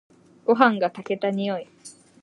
[0.45, 1.67] ごはんが炊けた匂い。